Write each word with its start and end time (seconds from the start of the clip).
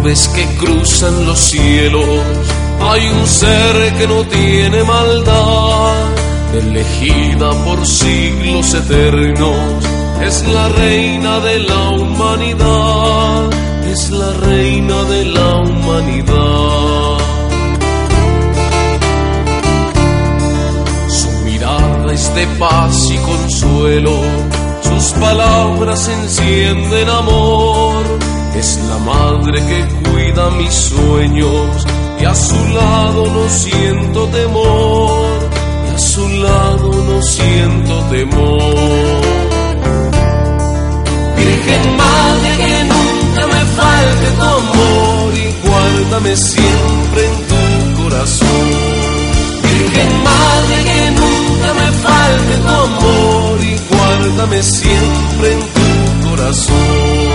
nubes 0.00 0.28
que 0.28 0.44
cruzan 0.56 1.26
los 1.26 1.38
cielos, 1.38 2.04
hay 2.80 3.08
un 3.08 3.26
ser 3.26 3.94
que 3.98 4.06
no 4.06 4.24
tiene 4.24 4.82
maldad, 4.84 5.94
elegida 6.54 7.50
por 7.64 7.86
siglos 7.86 8.74
eternos, 8.74 9.84
es 10.22 10.46
la 10.48 10.68
reina 10.68 11.40
de 11.40 11.58
la 11.60 11.90
humanidad, 11.90 13.50
es 13.86 14.10
la 14.10 14.32
reina 14.32 15.04
de 15.04 15.24
la 15.26 15.56
humanidad. 15.56 17.18
Su 21.08 21.30
mirada 21.44 22.12
es 22.12 22.34
de 22.34 22.46
paz 22.58 23.10
y 23.10 23.18
consuelo, 23.18 24.18
sus 24.82 25.12
palabras 25.12 26.08
encienden 26.08 27.08
amor, 27.08 28.29
es 28.60 28.78
la 28.90 28.98
madre 28.98 29.58
que 29.70 30.10
cuida 30.10 30.50
mis 30.50 30.74
sueños 30.74 31.86
y 32.20 32.24
a 32.26 32.34
su 32.34 32.60
lado 32.74 33.24
no 33.36 33.48
siento 33.48 34.26
temor, 34.28 35.38
y 35.86 35.94
a 35.94 35.98
su 35.98 36.28
lado 36.28 36.88
no 37.08 37.22
siento 37.22 37.94
temor. 38.16 39.20
Virgen 41.38 41.96
Madre, 41.96 42.50
que 42.62 42.76
nunca 42.92 43.42
me 43.54 43.62
falte 43.78 44.26
tu 44.38 44.46
amor 44.62 45.28
y 45.44 45.66
guárdame 45.66 46.36
siempre 46.36 47.20
en 47.30 47.36
tu 47.50 48.02
corazón. 48.02 48.66
Virgen 49.62 50.12
Madre, 50.28 50.76
que 50.88 51.00
nunca 51.22 51.68
me 51.80 51.88
falte 52.04 52.54
tu 52.64 52.74
amor 52.88 53.58
y 53.70 53.74
guárdame 53.90 54.62
siempre 54.62 55.52
en 55.54 55.60
tu 55.76 56.28
corazón. 56.28 57.29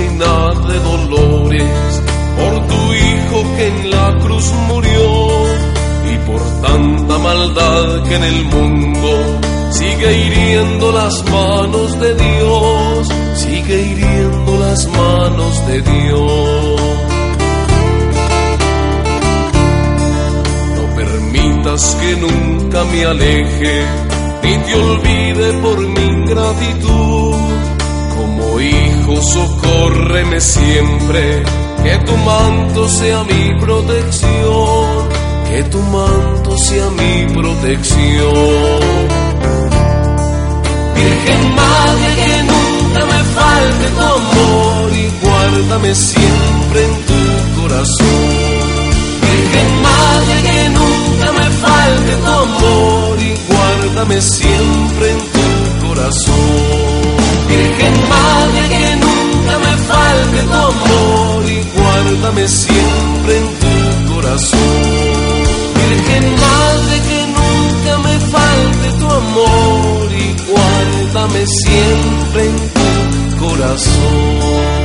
Llena 0.00 0.54
de 0.68 0.78
dolores 0.80 2.02
por 2.36 2.66
tu 2.66 2.94
hijo 2.94 3.56
que 3.56 3.66
en 3.68 3.90
la 3.90 4.18
cruz 4.22 4.52
murió 4.68 5.06
y 6.12 6.16
por 6.26 6.42
tanta 6.62 7.18
maldad 7.18 8.02
que 8.04 8.14
en 8.14 8.24
el 8.24 8.44
mundo 8.46 9.10
sigue 9.70 10.12
hiriendo 10.24 10.92
las 10.92 11.24
manos 11.30 12.00
de 12.00 12.14
Dios, 12.14 13.08
sigue 13.34 13.82
hiriendo 13.82 14.58
las 14.58 14.86
manos 14.88 15.66
de 15.66 15.82
Dios. 15.82 16.80
No 20.76 20.96
permitas 20.96 21.96
que 22.00 22.16
nunca 22.16 22.84
me 22.84 23.04
aleje, 23.04 23.84
ni 24.42 24.56
te 24.58 24.74
olvide 24.74 25.52
por 25.62 25.78
mi 25.78 26.02
ingratitud. 26.02 27.59
Como 28.20 28.60
hijo, 28.60 29.22
socórreme 29.22 30.42
siempre, 30.42 31.42
que 31.82 31.96
tu 32.04 32.14
manto 32.18 32.86
sea 32.86 33.24
mi 33.24 33.58
protección, 33.58 35.08
que 35.48 35.62
tu 35.70 35.78
manto 35.80 36.58
sea 36.58 36.90
mi 36.90 37.32
protección. 37.32 38.34
Virgen 40.96 41.54
Madre, 41.54 42.08
que 42.22 42.42
nunca 42.52 43.00
me 43.06 43.20
falte 43.38 43.86
tu 43.96 44.02
amor 44.02 44.92
y 44.92 45.26
guárdame 45.26 45.94
siempre 45.94 46.84
en 46.88 46.94
tu 47.08 47.62
corazón. 47.62 48.20
Virgen 49.22 49.70
Madre, 49.88 50.34
que 50.46 50.68
nunca 50.78 51.32
me 51.38 51.48
falte 51.64 52.12
tu 52.16 52.30
amor 52.30 53.18
y 53.18 53.32
guárdame 53.50 54.20
siempre 54.20 54.49
siempre 62.36 63.36
en 63.38 63.46
tu 63.58 64.14
corazón. 64.14 64.58
Virgen 65.74 66.34
Madre, 66.36 67.00
que 67.08 67.26
nunca 67.26 67.98
me 67.98 68.20
falte 68.20 68.98
tu 68.98 69.06
amor 69.10 70.12
y 70.12 70.36
guárdame 70.50 71.46
siempre 71.46 72.46
en 72.46 72.56
tu 72.70 73.46
corazón. 73.46 74.80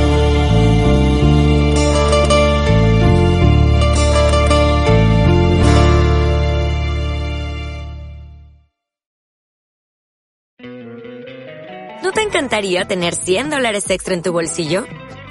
¿No 12.02 12.12
te 12.12 12.22
encantaría 12.22 12.84
tener 12.86 13.14
100 13.14 13.50
dólares 13.50 13.88
extra 13.90 14.14
en 14.14 14.22
tu 14.22 14.32
bolsillo? 14.32 14.84